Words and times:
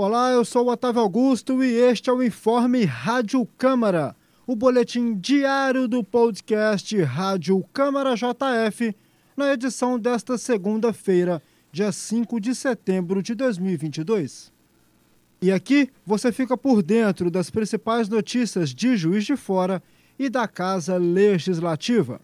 Olá, 0.00 0.30
eu 0.30 0.44
sou 0.44 0.66
o 0.66 0.70
Otávio 0.70 1.02
Augusto 1.02 1.60
e 1.60 1.74
este 1.74 2.08
é 2.08 2.12
o 2.12 2.22
Informe 2.22 2.84
Rádio 2.84 3.44
Câmara, 3.58 4.14
o 4.46 4.54
boletim 4.54 5.16
diário 5.16 5.88
do 5.88 6.04
podcast 6.04 6.96
Rádio 7.02 7.60
Câmara 7.72 8.14
JF, 8.14 8.94
na 9.36 9.52
edição 9.52 9.98
desta 9.98 10.38
segunda-feira, 10.38 11.42
dia 11.72 11.90
5 11.90 12.40
de 12.40 12.54
setembro 12.54 13.20
de 13.20 13.34
2022. 13.34 14.52
E 15.42 15.50
aqui 15.50 15.90
você 16.06 16.30
fica 16.30 16.56
por 16.56 16.80
dentro 16.80 17.28
das 17.28 17.50
principais 17.50 18.08
notícias 18.08 18.72
de 18.72 18.96
Juiz 18.96 19.24
de 19.24 19.34
Fora 19.34 19.82
e 20.16 20.30
da 20.30 20.46
Casa 20.46 20.96
Legislativa. 20.96 22.20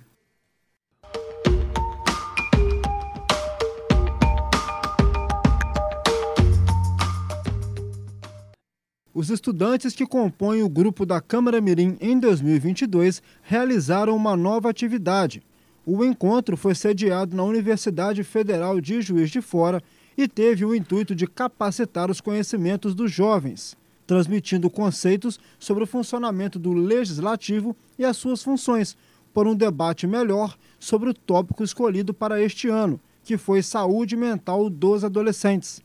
Os 9.14 9.30
estudantes 9.30 9.94
que 9.94 10.04
compõem 10.04 10.64
o 10.64 10.68
grupo 10.68 11.06
da 11.06 11.20
Câmara 11.20 11.60
Mirim 11.60 11.96
em 12.00 12.18
2022 12.18 13.22
realizaram 13.44 14.16
uma 14.16 14.36
nova 14.36 14.68
atividade. 14.68 15.40
O 15.86 16.04
encontro 16.04 16.56
foi 16.56 16.74
sediado 16.74 17.36
na 17.36 17.44
Universidade 17.44 18.24
Federal 18.24 18.80
de 18.80 19.00
Juiz 19.00 19.30
de 19.30 19.40
Fora 19.40 19.80
e 20.18 20.26
teve 20.26 20.64
o 20.64 20.74
intuito 20.74 21.14
de 21.14 21.28
capacitar 21.28 22.10
os 22.10 22.20
conhecimentos 22.20 22.92
dos 22.92 23.12
jovens, 23.12 23.76
transmitindo 24.04 24.68
conceitos 24.68 25.38
sobre 25.60 25.84
o 25.84 25.86
funcionamento 25.86 26.58
do 26.58 26.72
legislativo 26.72 27.76
e 27.96 28.04
as 28.04 28.16
suas 28.16 28.42
funções, 28.42 28.96
por 29.32 29.46
um 29.46 29.54
debate 29.54 30.08
melhor 30.08 30.56
sobre 30.80 31.10
o 31.10 31.14
tópico 31.14 31.62
escolhido 31.62 32.12
para 32.12 32.42
este 32.42 32.66
ano, 32.66 32.98
que 33.22 33.38
foi 33.38 33.62
saúde 33.62 34.16
mental 34.16 34.68
dos 34.68 35.04
adolescentes. 35.04 35.80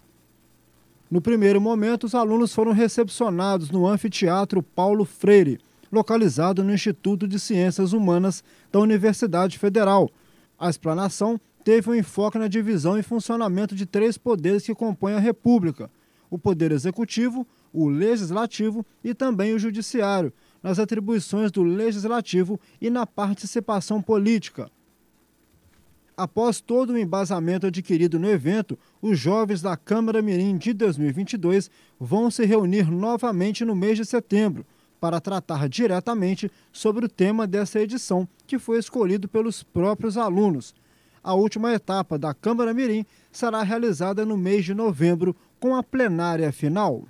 No 1.09 1.19
primeiro 1.19 1.59
momento, 1.59 2.03
os 2.03 2.13
alunos 2.13 2.53
foram 2.53 2.71
recepcionados 2.71 3.71
no 3.71 3.88
Anfiteatro 3.88 4.61
Paulo 4.61 5.03
Freire, 5.03 5.59
localizado 5.91 6.63
no 6.63 6.71
Instituto 6.71 7.27
de 7.27 7.39
Ciências 7.39 7.93
Humanas 7.93 8.43
da 8.71 8.79
Universidade 8.79 9.57
Federal. 9.57 10.11
A 10.57 10.69
explanação 10.69 11.41
teve 11.63 11.89
um 11.89 11.95
enfoque 11.95 12.38
na 12.38 12.47
divisão 12.47 12.95
e 12.95 13.01
funcionamento 13.01 13.73
de 13.73 13.88
três 13.88 14.19
poderes 14.19 14.63
que 14.63 14.75
compõem 14.75 15.16
a 15.16 15.19
República: 15.19 15.89
o 16.29 16.38
Poder 16.38 16.71
Executivo, 16.71 17.47
o 17.73 17.89
Legislativo 17.89 18.85
e 19.03 19.16
também 19.16 19.55
o 19.55 19.59
Judiciário, 19.59 20.31
nas 20.61 20.77
atribuições 20.77 21.51
do 21.51 21.63
Legislativo 21.63 22.59
e 22.79 22.88
na 22.91 23.07
participação 23.07 23.99
política. 23.99 24.69
Após 26.20 26.59
todo 26.59 26.89
o 26.89 26.98
embasamento 26.98 27.67
adquirido 27.67 28.20
no 28.20 28.30
evento, 28.30 28.78
os 29.02 29.17
jovens 29.17 29.62
da 29.62 29.78
Câmara 29.78 30.22
Mirim 30.22 30.58
de 30.58 30.73
2022 30.73 31.72
vão 31.98 32.30
se 32.30 32.45
reunir 32.45 32.92
novamente 32.92 33.64
no 33.64 33.73
mês 33.73 33.98
de 33.98 34.03
setembro 34.03 34.66
para 35.00 35.22
tratar 35.22 35.70
diretamente 35.70 36.52
sobre 36.73 37.06
o 37.06 37.08
tema 37.08 37.47
dessa 37.47 37.80
edição, 37.80 38.28
que 38.45 38.59
foi 38.59 38.80
escolhido 38.80 39.30
pelos 39.30 39.64
próprios 39.64 40.17
alunos. 40.17 40.75
A 41.23 41.34
última 41.36 41.72
etapa 41.72 42.20
da 42.20 42.34
Câmara 42.34 42.73
Mirim 42.73 43.06
será 43.31 43.64
realizada 43.64 44.25
no 44.25 44.36
mês 44.36 44.66
de 44.66 44.73
novembro, 44.73 45.34
com 45.58 45.73
a 45.73 45.81
plenária 45.81 46.52
final. 46.52 47.08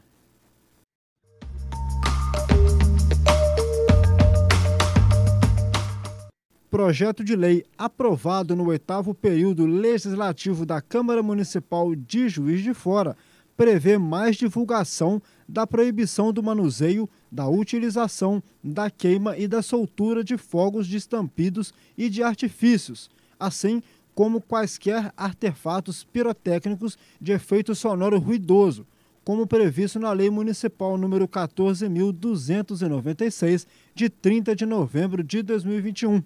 Projeto 6.79 7.25
de 7.25 7.35
lei 7.35 7.65
aprovado 7.77 8.55
no 8.55 8.67
oitavo 8.67 9.13
período 9.13 9.65
legislativo 9.65 10.65
da 10.65 10.81
Câmara 10.81 11.21
Municipal 11.21 11.93
de 11.93 12.29
Juiz 12.29 12.63
de 12.63 12.73
Fora 12.73 13.17
prevê 13.57 13.97
mais 13.97 14.37
divulgação 14.37 15.21
da 15.45 15.67
proibição 15.67 16.31
do 16.31 16.41
manuseio, 16.41 17.09
da 17.29 17.49
utilização, 17.49 18.41
da 18.63 18.89
queima 18.89 19.37
e 19.37 19.45
da 19.45 19.61
soltura 19.61 20.23
de 20.23 20.37
fogos 20.37 20.87
de 20.87 20.95
estampidos 20.95 21.73
e 21.97 22.09
de 22.09 22.23
artifícios, 22.23 23.09
assim 23.37 23.83
como 24.15 24.39
quaisquer 24.39 25.11
artefatos 25.17 26.05
pirotécnicos 26.05 26.97
de 27.19 27.33
efeito 27.33 27.75
sonoro 27.75 28.19
ruidoso, 28.19 28.87
como 29.25 29.45
previsto 29.45 29.99
na 29.99 30.13
Lei 30.13 30.29
Municipal 30.29 30.97
número 30.97 31.27
14.296, 31.27 33.67
de 33.93 34.09
30 34.09 34.55
de 34.55 34.65
novembro 34.65 35.21
de 35.21 35.43
2021. 35.43 36.23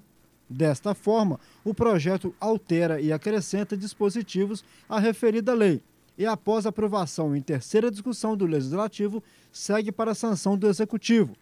Desta 0.50 0.94
forma, 0.94 1.40
o 1.64 1.74
projeto 1.74 2.34
altera 2.40 3.00
e 3.00 3.12
acrescenta 3.12 3.76
dispositivos 3.78 4.64
à 4.88 5.00
referida 5.00 5.54
lei 5.54 5.82
e, 6.18 6.26
após 6.26 6.66
aprovação 6.66 7.36
em 7.36 7.42
terceira 7.42 7.90
discussão 7.90 8.36
do 8.38 8.46
Legislativo, 8.46 9.24
segue 9.52 9.92
para 9.92 10.12
a 10.12 10.16
sanção 10.16 10.58
do 10.58 10.68
Executivo. 10.68 11.36